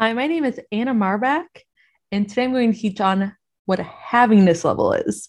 [0.00, 1.48] Hi, my name is Anna Marbach,
[2.12, 3.34] and today I'm going to teach on
[3.66, 5.28] what a havingness level is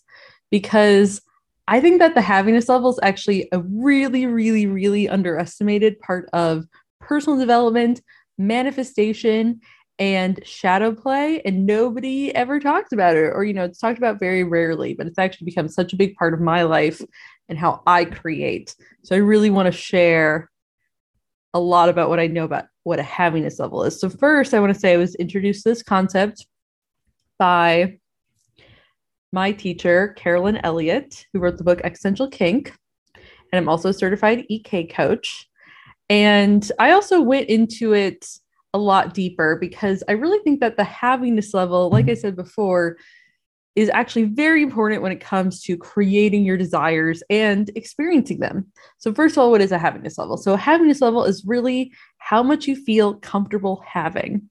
[0.52, 1.22] because
[1.68, 6.66] I think that the havingness level is actually a really, really, really underestimated part of
[7.00, 8.04] personal development,
[8.38, 9.60] manifestation,
[9.98, 11.42] and shadow play.
[11.42, 15.08] And nobody ever talks about it, or, you know, it's talked about very rarely, but
[15.08, 17.02] it's actually become such a big part of my life
[17.48, 18.76] and how I create.
[19.02, 20.48] So I really want to share
[21.56, 24.00] a lot about what I know about what a havingness level is.
[24.00, 26.48] So, first, I want to say I was introduced to this concept
[27.38, 28.00] by
[29.32, 32.74] my teacher, Carolyn Elliott, who wrote the book Existential Kink.
[33.16, 35.48] And I'm also a certified EK coach.
[36.10, 38.28] And I also went into it
[38.74, 42.98] a lot deeper because I really think that the havingness level, like I said before,
[43.76, 48.68] is actually very important when it comes to creating your desires and experiencing them.
[48.98, 50.38] So, first of all, what is a havingness level?
[50.38, 54.50] So, a havingness level is really how much you feel comfortable having.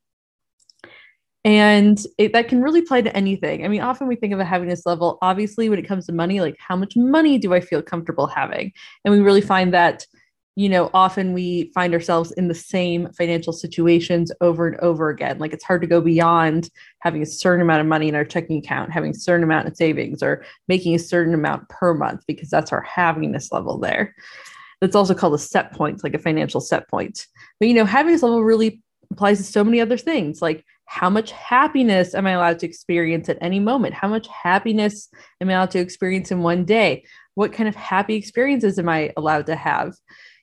[1.45, 3.65] And it, that can really apply to anything.
[3.65, 6.41] I mean, often we think of a havingness level, obviously, when it comes to money,
[6.41, 8.73] like how much money do I feel comfortable having?
[9.05, 10.05] And we really find that
[10.59, 15.38] you know, often we find ourselves in the same financial situations over and over again.
[15.38, 18.59] Like it's hard to go beyond having a certain amount of money in our checking
[18.59, 22.51] account, having a certain amount of savings, or making a certain amount per month because
[22.51, 24.16] that's our havingness level there.
[24.80, 27.29] That's also called a set point, like a financial set point.
[27.60, 31.30] But you know, havingness level really applies to so many other things like how much
[31.30, 33.95] happiness am I allowed to experience at any moment?
[33.95, 35.09] How much happiness
[35.40, 37.04] am I allowed to experience in one day?
[37.34, 39.95] What kind of happy experiences am I allowed to have?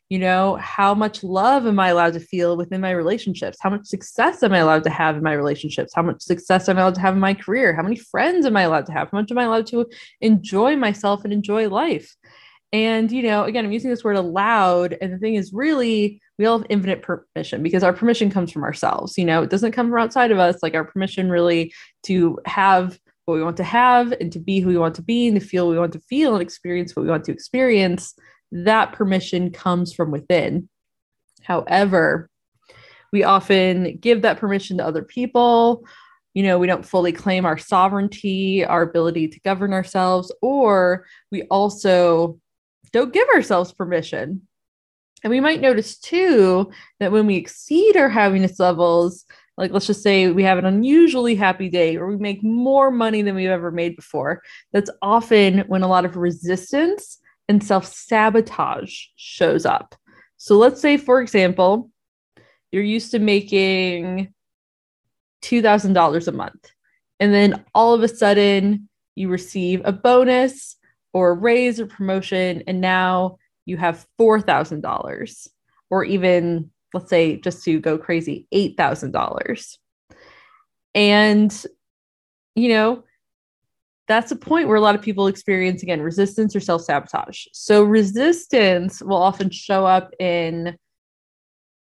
[0.10, 3.58] You know how much love am i allowed to feel within my relationships?
[3.60, 5.94] How much success am i allowed to have in my relationships?
[5.96, 7.74] How much success am i allowed to have in my career?
[7.74, 9.10] How many friends am i allowed to have?
[9.12, 9.86] How much am i allowed to
[10.22, 12.16] enjoy myself and enjoy life?
[12.72, 16.46] And you know again i'm using this word allowed and the thing is really we
[16.46, 19.44] all have infinite permission because our permission comes from ourselves you know?
[19.44, 23.44] It doesn't come from outside of us like our permission really to have what we
[23.44, 25.74] want to have and to be who we want to be and to feel what
[25.74, 28.14] we want to feel and experience what we want to experience
[28.64, 30.70] that permission comes from within.
[31.42, 32.30] However,
[33.12, 35.86] we often give that permission to other people.
[36.34, 41.44] You know, we don't fully claim our sovereignty, our ability to govern ourselves, or we
[41.44, 42.40] also
[42.92, 44.48] don't give ourselves permission.
[45.24, 49.26] And we might notice too that when we exceed our havingness levels,
[49.58, 53.22] like let's just say we have an unusually happy day or we make more money
[53.22, 54.42] than we've ever made before,
[54.72, 59.96] that's often when a lot of resistance and self sabotage shows up.
[60.38, 61.90] So let's say, for example,
[62.72, 64.34] you're used to making
[65.44, 66.72] $2,000 a month,
[67.20, 70.76] and then all of a sudden you receive a bonus
[71.14, 75.48] or a raise or promotion, and now you have $4,000,
[75.90, 79.78] or even, let's say, just to go crazy, $8,000.
[80.94, 81.66] And,
[82.56, 83.04] you know,
[84.08, 87.46] that's a point where a lot of people experience again resistance or self sabotage.
[87.54, 90.78] So, resistance will often show up in,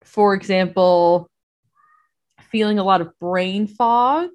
[0.02, 1.30] for example,
[2.40, 4.30] feeling a lot of brain fog,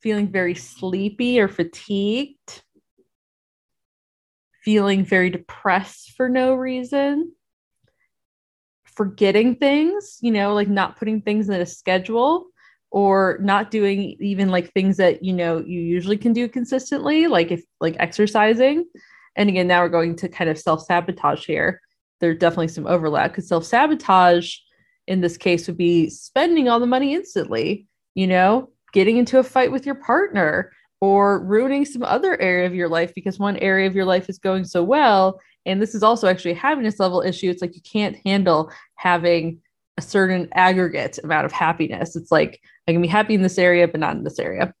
[0.00, 2.62] feeling very sleepy or fatigued,
[4.62, 7.32] feeling very depressed for no reason,
[8.84, 12.49] forgetting things, you know, like not putting things in a schedule
[12.90, 17.50] or not doing even like things that you know you usually can do consistently like
[17.50, 18.84] if like exercising.
[19.36, 21.80] And again now we're going to kind of self-sabotage here.
[22.20, 24.56] There's definitely some overlap because self-sabotage
[25.06, 29.42] in this case would be spending all the money instantly you know getting into a
[29.42, 33.86] fight with your partner or ruining some other area of your life because one area
[33.86, 35.40] of your life is going so well.
[35.66, 37.50] And this is also actually a happiness level issue.
[37.50, 39.60] It's like you can't handle having
[40.00, 42.16] a certain aggregate amount of happiness.
[42.16, 44.72] It's like I can be happy in this area, but not in this area.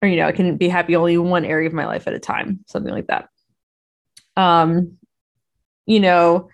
[0.00, 2.14] Or, you know, I can be happy only in one area of my life at
[2.14, 3.28] a time, something like that.
[4.36, 4.98] Um,
[5.84, 6.48] you know,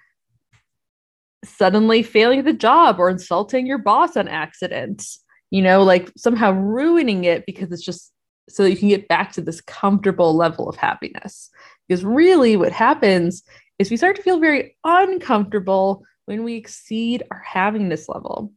[1.45, 5.07] suddenly failing the job or insulting your boss on accident,
[5.51, 8.11] you know, like somehow ruining it because it's just
[8.49, 11.51] so that you can get back to this comfortable level of happiness.
[11.87, 13.43] Because really, what happens
[13.79, 18.53] is we start to feel very uncomfortable when we exceed our havingness level.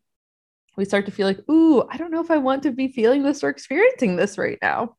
[0.77, 3.24] We start to feel like, ooh, I don't know if I want to be feeling
[3.24, 4.95] this or experiencing this right now.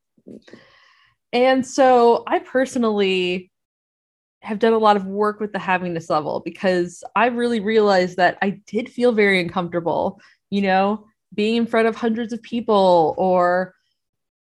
[1.33, 3.51] And so I personally
[4.43, 8.39] have done a lot of work with the havingness level because I really realized that
[8.43, 10.21] I did feel very uncomfortable,
[10.51, 13.75] you know, being in front of hundreds of people or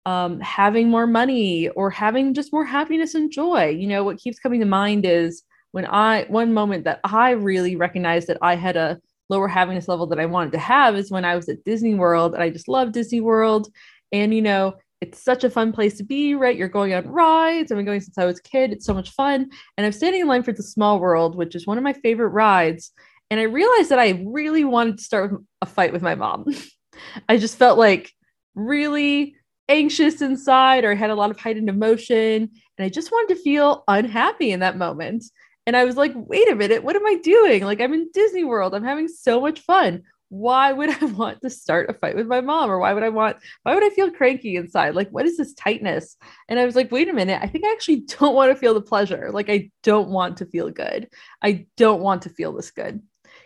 [0.07, 3.69] um, having more money or having just more happiness and joy.
[3.69, 5.43] You know, what keeps coming to mind is
[5.75, 10.07] when I, one moment that I really recognized that I had a lower havingness level
[10.07, 12.69] that I wanted to have is when I was at Disney World and I just
[12.69, 13.67] love Disney World.
[14.13, 16.57] And, you know, it's such a fun place to be, right?
[16.57, 17.73] You're going on rides.
[17.73, 18.71] I've been going since I was a kid.
[18.71, 19.51] It's so much fun.
[19.77, 22.29] And I'm standing in line for the Small World, which is one of my favorite
[22.29, 22.93] rides.
[23.29, 26.55] And I realized that I really wanted to start a fight with my mom.
[27.29, 28.13] I just felt like
[28.55, 29.35] really
[29.69, 32.49] anxious inside, or I had a lot of heightened emotion.
[32.79, 35.25] And I just wanted to feel unhappy in that moment.
[35.67, 37.65] And I was like, wait a minute, what am I doing?
[37.65, 38.75] Like, I'm in Disney World.
[38.75, 40.03] I'm having so much fun.
[40.29, 42.71] Why would I want to start a fight with my mom?
[42.71, 44.95] Or why would I want, why would I feel cranky inside?
[44.95, 46.17] Like, what is this tightness?
[46.49, 48.75] And I was like, wait a minute, I think I actually don't want to feel
[48.75, 49.31] the pleasure.
[49.33, 51.09] Like, I don't want to feel good.
[51.43, 53.03] I don't want to feel this good.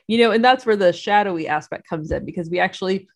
[0.06, 3.08] You know, and that's where the shadowy aspect comes in because we actually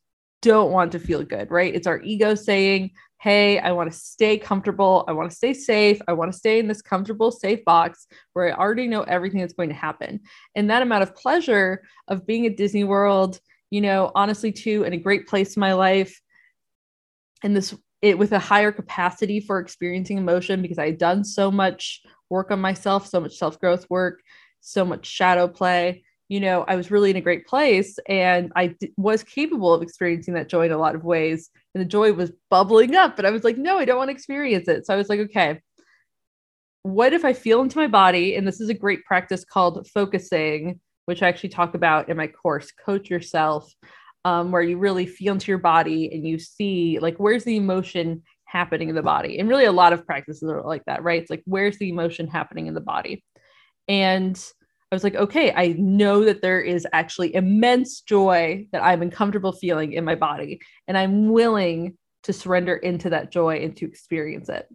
[0.43, 1.75] don't want to feel good, right?
[1.75, 2.91] It's our ego saying,
[3.23, 5.05] hey, I want to stay comfortable.
[5.07, 6.01] I want to stay safe.
[6.09, 9.53] I want to stay in this comfortable, safe box where I already know everything that's
[9.53, 10.19] going to happen.
[10.57, 13.39] And that amount of pleasure of being at Disney World,
[13.71, 16.21] you know, honestly, too, in a great place in my life,
[17.45, 17.73] and this
[18.03, 22.51] it with a higher capacity for experiencing emotion because I had done so much work
[22.51, 24.21] on myself, so much self growth work,
[24.61, 26.03] so much shadow play
[26.33, 29.83] you know, I was really in a great place and I d- was capable of
[29.83, 31.51] experiencing that joy in a lot of ways.
[31.75, 34.15] And the joy was bubbling up, but I was like, no, I don't want to
[34.15, 34.87] experience it.
[34.87, 35.61] So I was like, okay,
[36.83, 38.35] what if I feel into my body?
[38.37, 42.27] And this is a great practice called focusing, which I actually talk about in my
[42.27, 43.73] course, Coach Yourself,
[44.25, 48.23] um, where you really feel into your body and you see, like, where's the emotion
[48.45, 49.39] happening in the body?
[49.39, 51.21] And really, a lot of practices are like that, right?
[51.21, 53.25] It's like, where's the emotion happening in the body?
[53.89, 54.39] And
[54.93, 59.53] I was like, okay, I know that there is actually immense joy that I'm uncomfortable
[59.53, 64.51] feeling in my body, and I'm willing to surrender into that joy and to experience
[64.51, 64.69] it.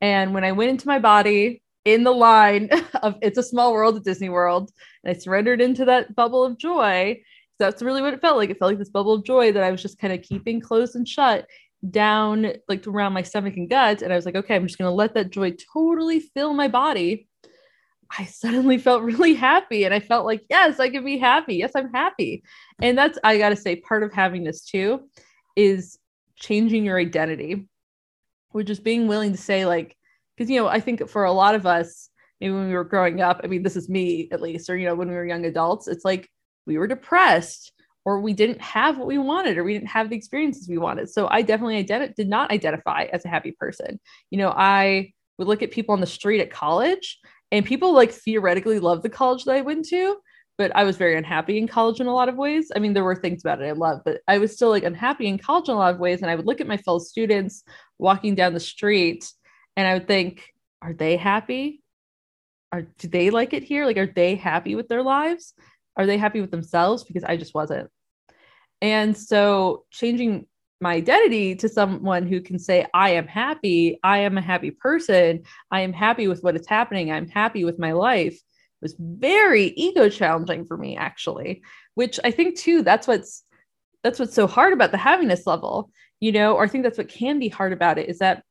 [0.00, 2.70] And when I went into my body in the line
[3.02, 4.70] of It's a Small World at Disney World,
[5.04, 7.20] and I surrendered into that bubble of joy,
[7.58, 8.48] that's really what it felt like.
[8.48, 10.96] It felt like this bubble of joy that I was just kind of keeping closed
[10.96, 11.46] and shut
[11.90, 14.00] down, like around my stomach and gut.
[14.00, 16.68] And I was like, okay, I'm just going to let that joy totally fill my
[16.68, 17.28] body
[18.18, 21.56] I suddenly felt really happy and I felt like, yes, I can be happy.
[21.56, 22.42] Yes, I'm happy.
[22.80, 25.08] And that's, I got to say, part of having this too
[25.56, 25.98] is
[26.36, 27.68] changing your identity,
[28.50, 29.96] which is being willing to say, like,
[30.36, 32.10] because, you know, I think for a lot of us,
[32.40, 34.86] maybe when we were growing up, I mean, this is me at least, or, you
[34.86, 36.28] know, when we were young adults, it's like
[36.66, 37.72] we were depressed
[38.04, 41.08] or we didn't have what we wanted or we didn't have the experiences we wanted.
[41.08, 44.00] So I definitely ident- did not identify as a happy person.
[44.30, 47.18] You know, I would look at people on the street at college
[47.52, 50.16] and people like theoretically love the college that I went to,
[50.56, 52.72] but I was very unhappy in college in a lot of ways.
[52.74, 55.26] I mean, there were things about it I loved, but I was still like unhappy
[55.26, 56.22] in college in a lot of ways.
[56.22, 57.62] And I would look at my fellow students
[57.98, 59.30] walking down the street
[59.76, 60.48] and I would think,
[60.80, 61.82] are they happy?
[62.72, 63.84] Are do they like it here?
[63.84, 65.52] Like, are they happy with their lives?
[65.96, 67.04] Are they happy with themselves?
[67.04, 67.90] Because I just wasn't.
[68.80, 70.46] And so changing
[70.82, 75.44] my identity to someone who can say, I am happy, I am a happy person,
[75.70, 78.38] I am happy with what is happening, I'm happy with my life.
[78.82, 81.62] Was very ego challenging for me actually
[81.94, 83.44] which i think too that's what's
[84.02, 85.90] that's what's so hard about the happiness level
[86.20, 88.42] you know or i think that's what can be hard about it is that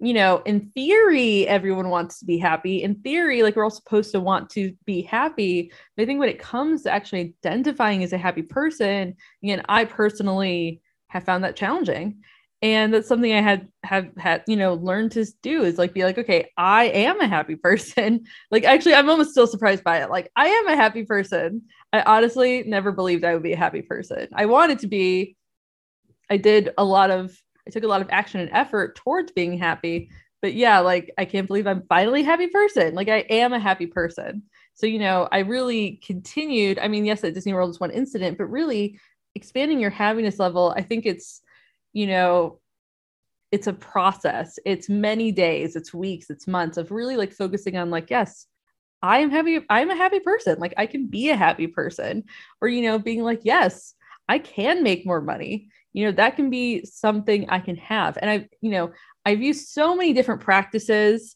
[0.00, 2.82] you know in theory everyone wants to be happy.
[2.82, 5.70] In theory like we're all supposed to want to be happy.
[5.94, 9.84] But i think when it comes to actually identifying as a happy person again i
[9.84, 10.80] personally
[11.10, 12.22] have found that challenging.
[12.62, 16.04] And that's something i had have had you know learned to do is like be
[16.04, 18.24] like okay i am a happy person.
[18.50, 20.10] Like actually i'm almost still surprised by it.
[20.10, 21.62] Like i am a happy person.
[21.92, 24.28] I honestly never believed i would be a happy person.
[24.34, 25.36] I wanted to be.
[26.30, 27.36] I did a lot of
[27.66, 30.10] i took a lot of action and effort towards being happy.
[30.42, 32.94] But yeah like i can't believe i'm finally a happy person.
[32.94, 34.42] Like i am a happy person.
[34.74, 36.78] So you know i really continued.
[36.78, 38.98] I mean yes at disney world is one incident but really
[39.34, 41.40] expanding your happiness level, I think it's,
[41.92, 42.60] you know,
[43.52, 44.58] it's a process.
[44.64, 48.46] It's many days, it's weeks, it's months of really like focusing on like, yes,
[49.02, 49.64] I am happy.
[49.70, 50.58] I'm a happy person.
[50.58, 52.24] Like I can be a happy person.
[52.60, 53.94] Or, you know, being like, yes,
[54.28, 55.68] I can make more money.
[55.92, 58.18] You know, that can be something I can have.
[58.20, 58.92] And I, you know,
[59.24, 61.34] I've used so many different practices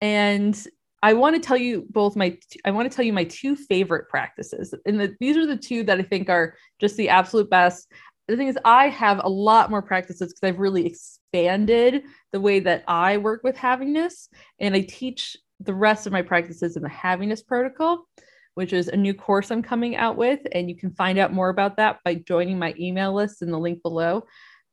[0.00, 0.56] and
[1.04, 4.08] I want to tell you both my I want to tell you my two favorite
[4.08, 4.74] practices.
[4.86, 7.92] And the, these are the two that I think are just the absolute best.
[8.26, 12.58] The thing is I have a lot more practices because I've really expanded the way
[12.60, 14.28] that I work with havingness,
[14.60, 18.06] and I teach the rest of my practices in the havingness protocol,
[18.54, 21.50] which is a new course I'm coming out with and you can find out more
[21.50, 24.24] about that by joining my email list in the link below.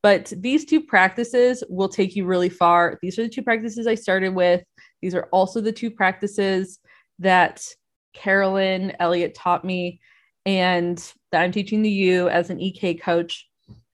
[0.04, 2.98] But these two practices will take you really far.
[3.02, 4.64] These are the two practices I started with.
[5.02, 6.80] These are also the two practices
[7.20, 7.64] that
[8.14, 10.00] Carolyn Elliott taught me.
[10.46, 10.98] and
[11.32, 13.48] that I'm teaching to you as an EK coach.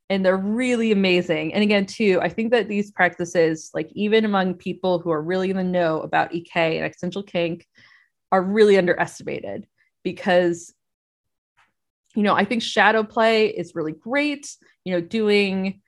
[0.09, 1.53] And they're really amazing.
[1.53, 5.49] And again, too, I think that these practices, like even among people who are really
[5.49, 7.67] in the know about EK and existential kink,
[8.31, 9.67] are really underestimated
[10.03, 10.73] because
[12.15, 14.49] you know, I think shadow play is really great.
[14.85, 15.81] You know, doing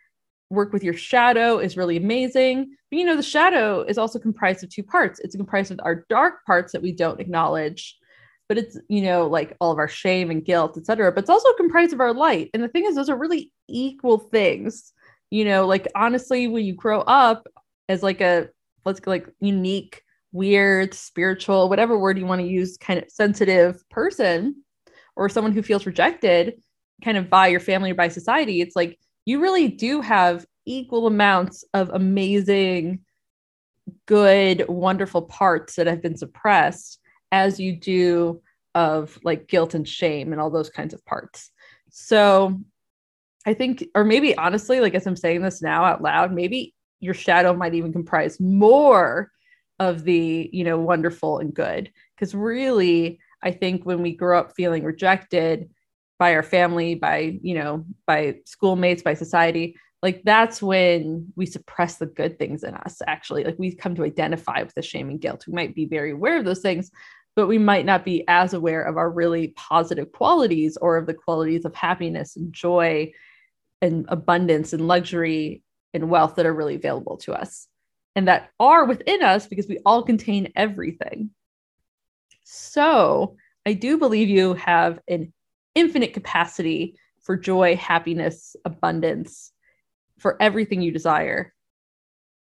[0.50, 2.75] work with your shadow is really amazing.
[2.89, 5.20] But you know, the shadow is also comprised of two parts.
[5.20, 7.98] It's comprised of our dark parts that we don't acknowledge,
[8.48, 11.12] but it's, you know, like all of our shame and guilt, etc.
[11.12, 12.50] But it's also comprised of our light.
[12.53, 14.91] And the thing is, those are really equal things.
[15.29, 17.48] You know, like honestly, when you grow up
[17.88, 18.50] as like a
[18.86, 20.01] let's go like unique,
[20.32, 24.63] weird, spiritual, whatever word you want to use, kind of sensitive person,
[25.15, 26.56] or someone who feels rejected
[27.03, 28.98] kind of by your family or by society, it's like
[29.29, 33.01] you really do have equal amounts of amazing,
[34.07, 37.00] good, wonderful parts that have been suppressed
[37.31, 38.41] as you do
[38.74, 41.51] of like guilt and shame and all those kinds of parts.
[41.91, 42.59] So
[43.45, 47.13] I think, or maybe honestly, like as I'm saying this now out loud, maybe your
[47.13, 49.29] shadow might even comprise more
[49.77, 51.91] of the, you know, wonderful and good.
[52.15, 55.69] Because really, I think when we grow up feeling rejected
[56.19, 61.95] by our family, by, you know, by schoolmates, by society, like that's when we suppress
[61.95, 63.43] the good things in us, actually.
[63.43, 65.45] Like we come to identify with the shame and guilt.
[65.47, 66.91] We might be very aware of those things,
[67.35, 71.13] but we might not be as aware of our really positive qualities or of the
[71.13, 73.11] qualities of happiness and joy
[73.81, 77.67] and abundance and luxury and wealth that are really available to us
[78.15, 81.29] and that are within us because we all contain everything.
[82.43, 85.33] So I do believe you have an
[85.75, 89.51] infinite capacity for joy, happiness, abundance,
[90.17, 91.53] for everything you desire.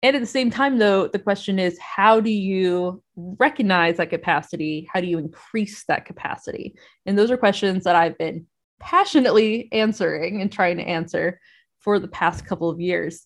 [0.01, 4.88] And at the same time, though, the question is how do you recognize that capacity?
[4.91, 6.75] How do you increase that capacity?
[7.05, 8.46] And those are questions that I've been
[8.79, 11.39] passionately answering and trying to answer
[11.79, 13.25] for the past couple of years.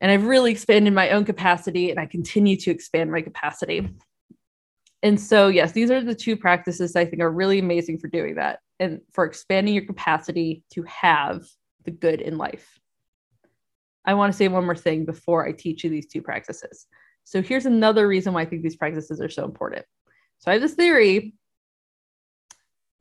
[0.00, 3.90] And I've really expanded my own capacity and I continue to expand my capacity
[5.02, 8.34] and so yes these are the two practices i think are really amazing for doing
[8.34, 11.46] that and for expanding your capacity to have
[11.84, 12.80] the good in life.
[14.04, 16.86] I want to say one more thing before i teach you these two practices.
[17.24, 19.84] So here's another reason why i think these practices are so important.
[20.38, 21.34] So i have this theory.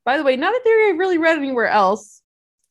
[0.06, 2.22] By the way not a theory i've really read anywhere else.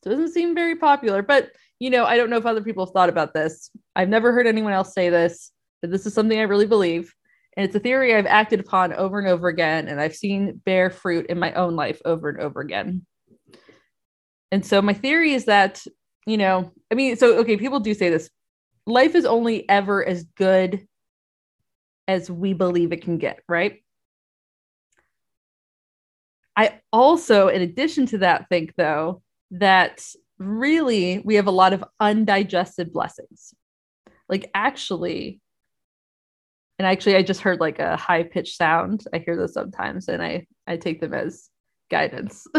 [0.05, 2.93] It doesn't seem very popular but you know i don't know if other people have
[2.93, 3.71] thought about this.
[3.95, 7.13] I've never heard anyone else say this but this is something i really believe
[7.57, 10.89] and it's a theory I've acted upon over and over again, and I've seen bear
[10.89, 13.05] fruit in my own life over and over again.
[14.51, 15.83] And so my theory is that,
[16.25, 18.29] you know, I mean, so okay, people do say this
[18.85, 20.87] life is only ever as good
[22.07, 23.83] as we believe it can get, right?
[26.55, 30.05] I also, in addition to that, think though that
[30.39, 33.53] really we have a lot of undigested blessings.
[34.27, 35.39] Like, actually,
[36.79, 39.03] and actually i just heard like a high pitched sound.
[39.13, 41.49] I hear those sometimes and i i take them as
[41.91, 42.47] guidance.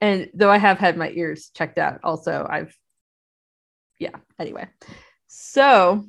[0.00, 2.76] And though i have had my ears checked out also i've
[3.98, 4.68] yeah anyway.
[5.28, 6.04] So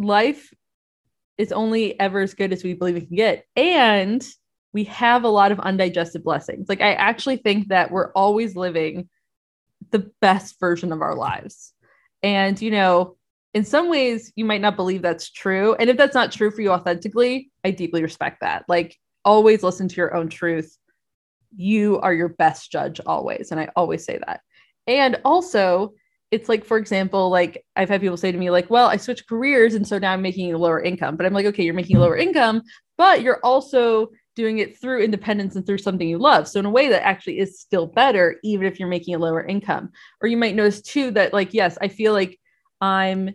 [0.00, 0.52] life
[1.38, 4.26] is only ever as good as we believe it can get and
[4.72, 6.68] we have a lot of undigested blessings.
[6.68, 9.08] Like i actually think that we're always living
[9.90, 11.72] the best version of our lives
[12.22, 13.16] and, you know,
[13.54, 15.74] in some ways, you might not believe that's true.
[15.74, 18.64] And if that's not true for you authentically, I deeply respect that.
[18.68, 20.76] Like, always listen to your own truth.
[21.54, 23.50] You are your best judge always.
[23.50, 24.40] And I always say that.
[24.86, 25.92] And also,
[26.30, 29.28] it's like, for example, like I've had people say to me, like, well, I switched
[29.28, 31.16] careers and so now I'm making a lower income.
[31.16, 32.62] But I'm like, okay, you're making a lower income,
[32.96, 36.48] but you're also doing it through independence and through something you love.
[36.48, 39.44] So in a way that actually is still better, even if you're making a lower
[39.44, 39.90] income.
[40.20, 42.38] Or you might notice too that like, yes, I feel like
[42.80, 43.30] I'm,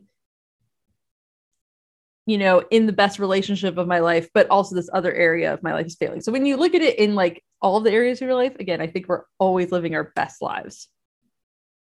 [2.25, 5.63] you know, in the best relationship of my life, but also this other area of
[5.63, 6.21] my life is failing.
[6.21, 8.81] So when you look at it in like all the areas of your life, again,
[8.81, 10.89] I think we're always living our best lives.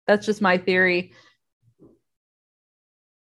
[0.07, 1.12] That's just my theory.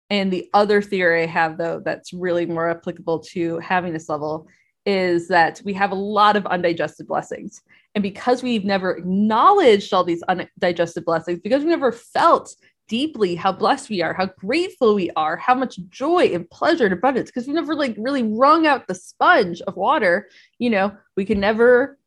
[0.09, 4.49] And the other theory I have, though, that's really more applicable to havingness level
[4.87, 7.63] is that we have a lot of undigested blessings.
[7.95, 12.55] And because we've never acknowledged all these undigested blessings, because we never felt
[12.89, 16.93] deeply how blessed we are, how grateful we are, how much joy and pleasure and
[16.93, 21.25] abundance, because we never like really wrung out the sponge of water, you know, we
[21.25, 21.99] can never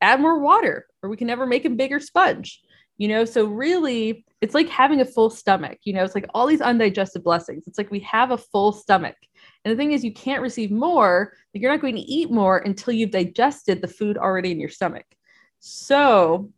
[0.00, 2.62] add more water or we can never make a bigger sponge,
[2.96, 3.24] you know.
[3.24, 7.24] So really, it's like having a full stomach, you know, it's like all these undigested
[7.24, 7.66] blessings.
[7.66, 9.16] It's like we have a full stomach
[9.64, 12.92] And the thing is, you can't receive more, you're not going to eat more until
[12.92, 15.06] you've digested the food already in your stomach.
[15.60, 16.50] So,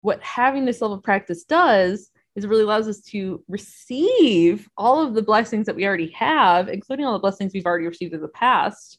[0.00, 5.14] what havingness level of practice does is it really allows us to receive all of
[5.14, 8.28] the blessings that we already have, including all the blessings we've already received in the
[8.28, 8.98] past.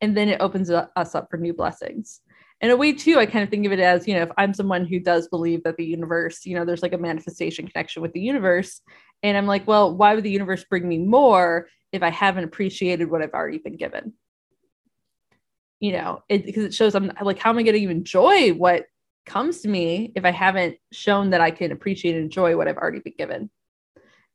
[0.00, 2.22] And then it opens us up for new blessings
[2.60, 4.54] in a way too i kind of think of it as you know if i'm
[4.54, 8.12] someone who does believe that the universe you know there's like a manifestation connection with
[8.12, 8.82] the universe
[9.22, 13.10] and i'm like well why would the universe bring me more if i haven't appreciated
[13.10, 14.12] what i've already been given
[15.78, 18.86] you know it because it shows i'm like how am i going to enjoy what
[19.26, 22.76] comes to me if i haven't shown that i can appreciate and enjoy what i've
[22.76, 23.50] already been given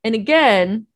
[0.04, 0.88] and again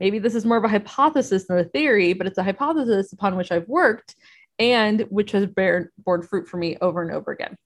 [0.00, 3.36] maybe this is more of a hypothesis than a theory but it's a hypothesis upon
[3.36, 4.16] which i've worked
[4.58, 7.56] and which has borne, borne fruit for me over and over again.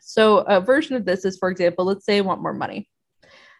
[0.00, 2.88] So, a version of this is, for example, let's say I want more money.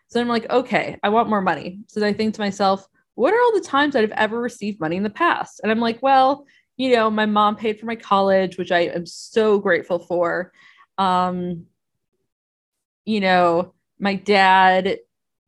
[0.08, 1.80] So I'm like, okay, I want more money.
[1.86, 2.84] So I think to myself,
[3.20, 5.60] what are all the times that I've ever received money in the past?
[5.62, 6.46] And I'm like, well,
[6.76, 10.52] you know, my mom paid for my college, which I am so grateful for.
[10.96, 11.66] Um,
[13.04, 14.98] you know, my dad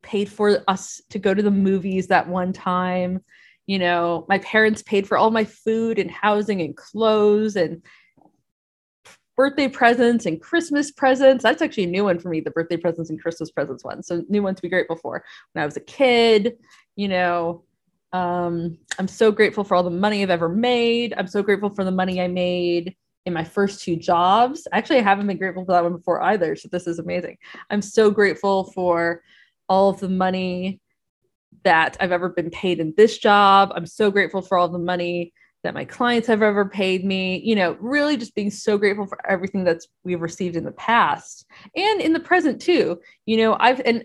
[0.03, 3.21] paid for us to go to the movies that one time
[3.65, 7.81] you know my parents paid for all my food and housing and clothes and
[9.37, 13.09] birthday presents and christmas presents that's actually a new one for me the birthday presents
[13.09, 15.81] and christmas presents one so new one to be grateful for when i was a
[15.81, 16.57] kid
[16.95, 17.63] you know
[18.11, 21.83] um, i'm so grateful for all the money i've ever made i'm so grateful for
[21.83, 22.95] the money i made
[23.25, 26.55] in my first two jobs actually i haven't been grateful for that one before either
[26.55, 27.37] so this is amazing
[27.69, 29.21] i'm so grateful for
[29.69, 30.79] all of the money
[31.63, 33.71] that I've ever been paid in this job.
[33.75, 35.33] I'm so grateful for all the money
[35.63, 37.41] that my clients have ever paid me.
[37.43, 41.45] You know, really just being so grateful for everything that's we've received in the past
[41.75, 42.99] and in the present too.
[43.25, 44.03] You know, I've and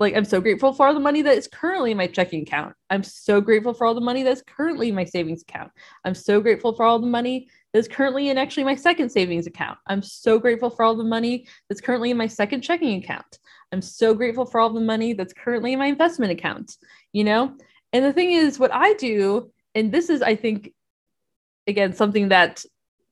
[0.00, 2.74] like I'm so grateful for all the money that is currently in my checking account.
[2.88, 5.70] I'm so grateful for all the money that's currently in my savings account.
[6.06, 9.78] I'm so grateful for all the money that's currently in actually my second savings account.
[9.86, 13.38] I'm so grateful for all the money that's currently in my second checking account.
[13.72, 16.76] I'm so grateful for all the money that's currently in my investment account,
[17.12, 17.54] you know?
[17.92, 20.72] And the thing is, what I do, and this is, I think,
[21.66, 22.64] again, something that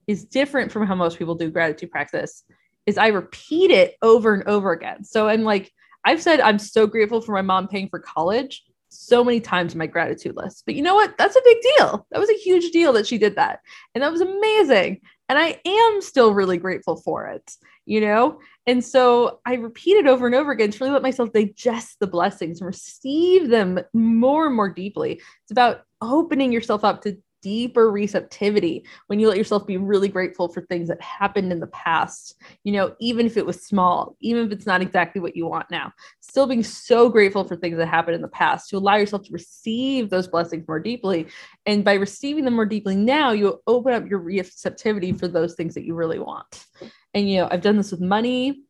[0.07, 2.45] is different from how most people do gratitude practice,
[2.87, 5.05] is I repeat it over and over again.
[5.05, 5.71] So I'm like,
[6.09, 9.79] I've said I'm so grateful for my mom paying for college so many times in
[9.79, 10.63] my gratitude list.
[10.65, 11.19] But you know what?
[11.19, 12.07] That's a big deal.
[12.11, 13.61] That was a huge deal that she did that.
[13.95, 15.03] And that was amazing.
[15.29, 17.53] And I am still really grateful for it,
[17.85, 18.41] you know?
[18.67, 22.07] And so I repeat it over and over again to really let myself digest the
[22.07, 25.21] blessings and receive them more and more deeply.
[25.43, 30.49] It's about opening yourself up to deeper receptivity when you let yourself be really grateful
[30.49, 34.47] for things that happened in the past, you know, even if it was small, even
[34.47, 37.87] if it's not exactly what you want now, still being so grateful for things that
[37.89, 41.27] happened in the past to allow yourself to receive those blessings more deeply.
[41.67, 45.75] And by receiving them more deeply now, you open up your receptivity for those things
[45.75, 46.67] that you really want.
[47.15, 48.63] And, you know, I've done this with money,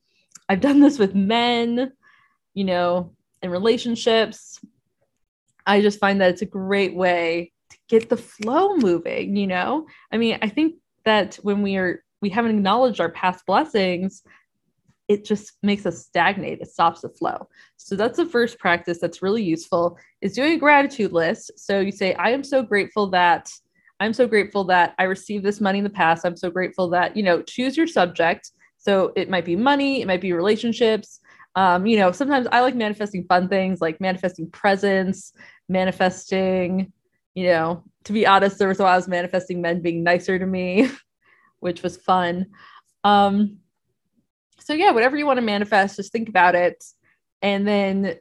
[0.48, 1.92] I've done this with men,
[2.54, 4.60] you know, in relationships.
[5.66, 7.52] I just find that it's a great way
[7.88, 9.86] get the flow moving, you know?
[10.12, 14.22] I mean, I think that when we are we haven't acknowledged our past blessings,
[15.08, 16.60] it just makes us stagnate.
[16.60, 17.48] It stops the flow.
[17.76, 21.52] So that's the first practice that's really useful is doing a gratitude list.
[21.56, 23.50] So you say, I am so grateful that
[24.00, 26.24] I'm so grateful that I received this money in the past.
[26.24, 28.52] I'm so grateful that, you know, choose your subject.
[28.76, 31.20] So it might be money, it might be relationships.
[31.56, 35.32] Um, you know, sometimes I like manifesting fun things like manifesting presents,
[35.68, 36.92] manifesting
[37.38, 40.40] you know, to be honest, there was a while I was manifesting men being nicer
[40.40, 40.90] to me,
[41.60, 42.46] which was fun.
[43.04, 43.58] Um,
[44.58, 46.82] so yeah, whatever you want to manifest, just think about it.
[47.40, 48.16] And then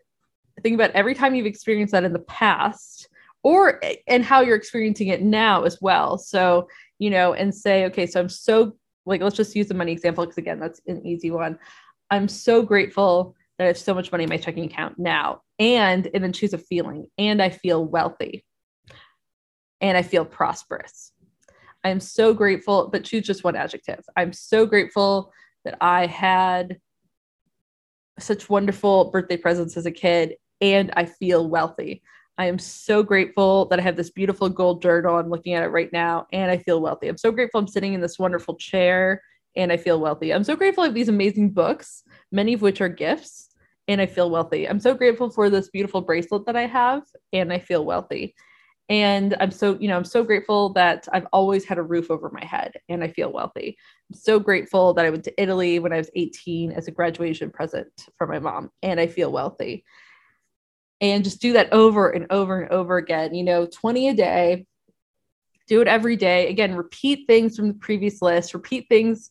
[0.62, 3.10] think about every time you've experienced that in the past
[3.42, 6.20] or and how you're experiencing it now as well.
[6.20, 6.68] So,
[7.00, 8.78] you know, and say, okay, so I'm so
[9.08, 11.58] like let's just use the money example because again, that's an easy one.
[12.12, 15.42] I'm so grateful that I have so much money in my checking account now.
[15.58, 18.44] And and then choose a feeling and I feel wealthy
[19.82, 21.12] and I feel prosperous.
[21.84, 24.04] I'm so grateful, but choose just one adjective.
[24.16, 25.32] I'm so grateful
[25.64, 26.80] that I had
[28.20, 32.02] such wonderful birthday presents as a kid and I feel wealthy.
[32.38, 35.18] I am so grateful that I have this beautiful gold journal.
[35.18, 37.08] I'm looking at it right now and I feel wealthy.
[37.08, 39.22] I'm so grateful I'm sitting in this wonderful chair
[39.56, 40.34] and I feel wealthy.
[40.34, 43.50] I'm so grateful I have these amazing books, many of which are gifts,
[43.88, 44.68] and I feel wealthy.
[44.68, 48.36] I'm so grateful for this beautiful bracelet that I have and I feel wealthy
[48.90, 52.30] and i'm so you know i'm so grateful that i've always had a roof over
[52.32, 53.78] my head and i feel wealthy
[54.10, 57.50] i'm so grateful that i went to italy when i was 18 as a graduation
[57.50, 59.84] present for my mom and i feel wealthy
[61.02, 63.34] and just do that over and over and over again.
[63.34, 64.66] You know, 20 a day,
[65.68, 66.50] do it every day.
[66.50, 69.30] Again, repeat things from the previous list, repeat things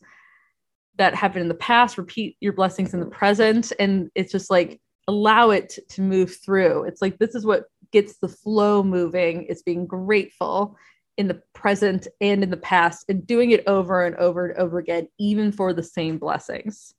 [0.97, 3.73] that happened in the past, repeat your blessings in the present.
[3.79, 6.85] And it's just like allow it to move through.
[6.85, 7.65] It's like this is what
[7.97, 9.47] gets the flow moving.
[9.49, 10.77] It's being grateful
[11.17, 14.79] in the present and in the past and doing it over and over and over
[14.79, 16.93] again, even for the same blessings.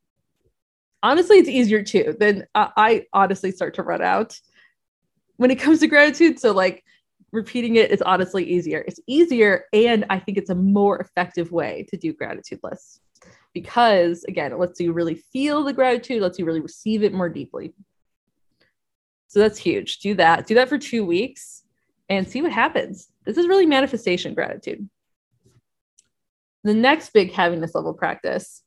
[1.03, 2.15] Honestly, it's easier too.
[2.19, 4.39] Then I honestly start to run out
[5.35, 6.39] when it comes to gratitude.
[6.39, 6.83] So, like,
[7.31, 8.83] repeating it is honestly easier.
[8.87, 13.01] It's easier, and I think it's a more effective way to do gratitude lists
[13.53, 17.29] because, again, it lets you really feel the gratitude, lets you really receive it more
[17.29, 17.75] deeply.
[19.27, 19.99] So that's huge.
[19.99, 20.47] Do that.
[20.47, 21.63] Do that for two weeks
[22.09, 23.09] and see what happens.
[23.25, 24.89] This is really manifestation gratitude.
[26.63, 28.63] The next big havingness level practice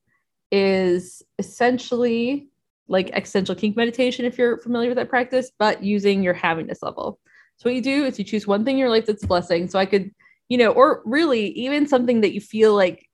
[0.52, 2.48] is essentially
[2.88, 7.20] like existential kink meditation, if you're familiar with that practice, but using your havingness level.
[7.56, 9.68] So, what you do is you choose one thing in your life that's a blessing.
[9.68, 10.10] So, I could,
[10.48, 13.06] you know, or really even something that you feel like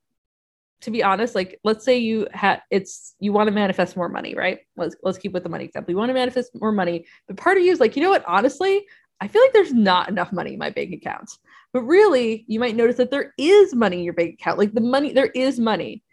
[0.81, 4.35] to be honest, like let's say you had it's you want to manifest more money,
[4.35, 4.59] right?
[4.75, 5.91] Let's let's keep with the money example.
[5.91, 8.23] You want to manifest more money, but part of you is like, you know what?
[8.27, 8.85] Honestly,
[9.19, 11.31] I feel like there's not enough money in my bank account.
[11.73, 14.59] But really, you might notice that there is money in your bank account.
[14.59, 16.03] Like the money, there is money.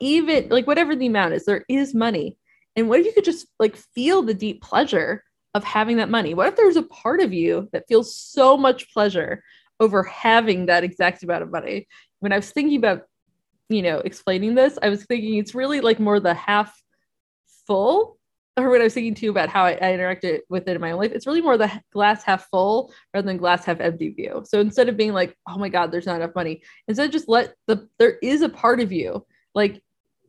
[0.00, 2.36] Even like whatever the amount is, there is money.
[2.76, 5.22] And what if you could just like feel the deep pleasure
[5.54, 6.34] of having that money?
[6.34, 9.44] What if there's a part of you that feels so much pleasure
[9.80, 11.86] over having that exact amount of money?
[12.20, 13.02] When I was thinking about
[13.74, 16.74] you know, explaining this, I was thinking it's really like more the half
[17.66, 18.18] full.
[18.56, 20.92] Or when I was thinking too about how I, I interacted with it in my
[20.92, 24.44] own life, it's really more the glass half full rather than glass half empty view.
[24.44, 27.54] So instead of being like, oh my God, there's not enough money, instead just let
[27.66, 29.82] the there is a part of you, like,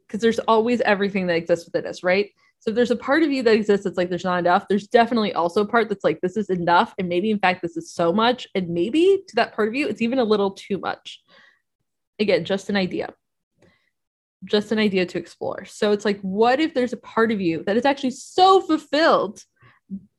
[0.08, 2.32] because there's always everything that exists within us, right?
[2.62, 4.88] So if there's a part of you that exists that's like there's not enough, there's
[4.88, 7.94] definitely also a part that's like this is enough, and maybe in fact this is
[7.94, 11.22] so much, and maybe to that part of you it's even a little too much.
[12.18, 13.14] Again, just an idea
[14.46, 15.66] just an idea to explore.
[15.66, 19.42] So it's like, what if there's a part of you that is actually so fulfilled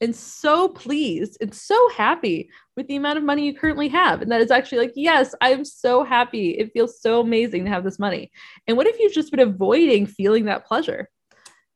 [0.01, 4.23] and so pleased and so happy with the amount of money you currently have?
[4.23, 6.51] And that is actually like, yes, I'm so happy.
[6.51, 8.31] It feels so amazing to have this money.
[8.67, 11.09] And what if you've just been avoiding feeling that pleasure?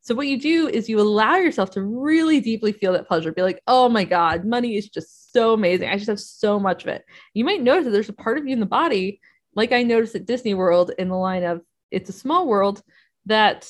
[0.03, 3.33] So what you do is you allow yourself to really deeply feel that pleasure.
[3.33, 5.89] Be like, oh my God, money is just so amazing.
[5.89, 7.05] I just have so much of it.
[7.35, 9.21] You might notice that there's a part of you in the body,
[9.55, 12.83] like I noticed at Disney World in the line of it's a small world
[13.27, 13.69] that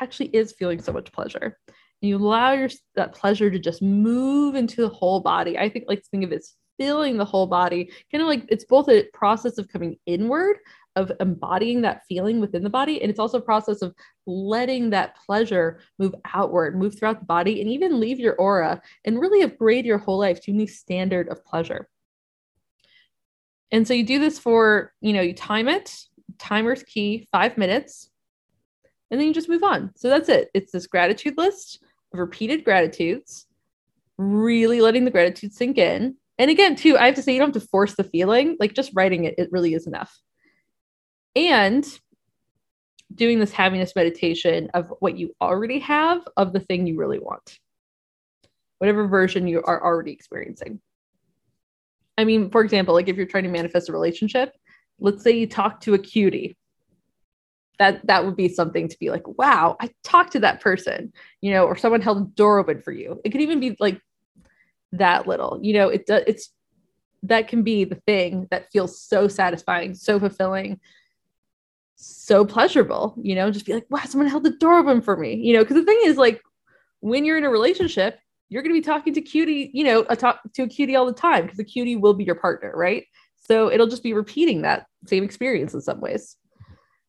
[0.00, 1.58] actually is feeling so much pleasure.
[2.00, 5.58] You allow your that pleasure to just move into the whole body.
[5.58, 8.64] I think like think of it as filling the whole body, kind of like it's
[8.64, 10.56] both a process of coming inward,
[10.96, 13.94] of embodying that feeling within the body, and it's also a process of
[14.26, 19.20] letting that pleasure move outward, move throughout the body, and even leave your aura and
[19.20, 21.86] really upgrade your whole life to a new standard of pleasure.
[23.70, 25.96] And so you do this for, you know, you time it
[26.40, 28.10] timer's key, five minutes,
[29.10, 29.92] and then you just move on.
[29.96, 30.50] So that's it.
[30.54, 33.46] It's this gratitude list of repeated gratitudes,
[34.18, 36.16] really letting the gratitude sink in.
[36.38, 38.56] And again, too, I have to say, you don't have to force the feeling.
[38.58, 40.18] Like just writing it, it really is enough.
[41.36, 41.86] And
[43.14, 47.58] doing this happiness meditation of what you already have of the thing you really want,
[48.78, 50.80] whatever version you are already experiencing.
[52.16, 54.52] I mean, for example, like if you're trying to manifest a relationship,
[55.00, 56.56] let's say you talk to a cutie.
[57.78, 61.50] That that would be something to be like wow i talked to that person you
[61.50, 63.18] know or someone held a door open for you.
[63.24, 64.02] It could even be like
[64.92, 66.50] that little you know it does it's
[67.22, 70.80] that can be the thing that feels so satisfying so fulfilling
[71.94, 75.34] so pleasurable you know just be like wow someone held the door open for me
[75.34, 76.40] you know because the thing is like
[77.00, 80.16] when you're in a relationship you're going to be talking to cutie you know a
[80.16, 83.04] talk to a cutie all the time because the cutie will be your partner right
[83.50, 86.36] so it'll just be repeating that same experience in some ways.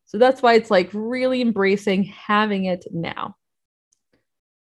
[0.06, 3.36] So that's why it's like really embracing having it now.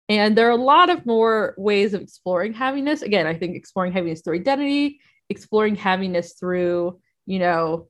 [0.09, 3.03] And there are a lot of more ways of exploring happiness.
[3.03, 7.89] Again, I think exploring happiness through identity, exploring happiness through, you know,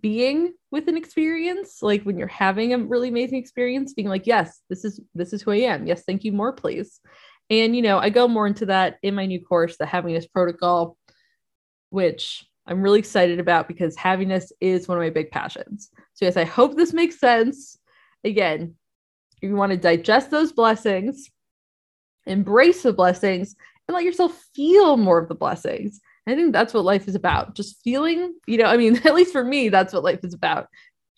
[0.00, 4.60] being with an experience, like when you're having a really amazing experience, being like, yes,
[4.70, 5.88] this is this is who I am.
[5.88, 7.00] Yes, thank you more, please.
[7.50, 10.96] And you know, I go more into that in my new course, the havingness protocol,
[11.96, 15.88] which I'm really excited about because happiness is one of my big passions.
[16.12, 17.78] So, yes, I hope this makes sense.
[18.22, 18.74] Again,
[19.40, 21.30] if you want to digest those blessings,
[22.26, 23.56] embrace the blessings,
[23.88, 25.98] and let yourself feel more of the blessings.
[26.26, 27.54] I think that's what life is about.
[27.54, 30.68] Just feeling, you know, I mean, at least for me, that's what life is about.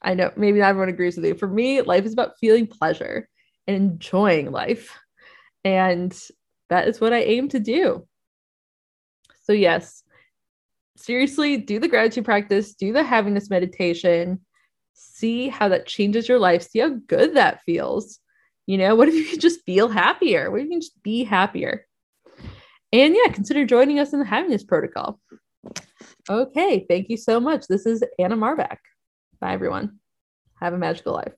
[0.00, 1.34] I know maybe not everyone agrees with you.
[1.34, 3.28] For me, life is about feeling pleasure
[3.66, 4.96] and enjoying life.
[5.64, 6.16] And
[6.68, 8.06] that is what I aim to do.
[9.42, 10.04] So, yes,
[10.98, 14.40] seriously, do the gratitude practice, do the happiness meditation,
[14.92, 18.18] see how that changes your life, see how good that feels.
[18.66, 20.50] You know, what if you could just feel happier?
[20.50, 21.86] What if you can just be happier?
[22.92, 25.20] And yeah, consider joining us in the havingness protocol.
[26.30, 27.66] Okay, thank you so much.
[27.66, 28.78] This is Anna Marbach.
[29.40, 29.98] Bye, everyone.
[30.60, 31.32] Have a magical life.